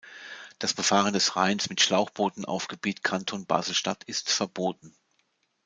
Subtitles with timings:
[0.57, 4.95] Das Befahren des Rheins mit Schlauchbooten auf Gebiet Kanton Basel-Stadt ist verboten.